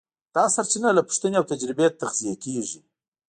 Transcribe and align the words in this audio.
دا 0.35 0.43
سرچینه 0.55 0.89
له 0.97 1.01
پوښتنې 1.07 1.35
او 1.39 1.49
تجربې 1.51 1.87
تغذیه 2.01 2.35
کېږي. 2.45 2.79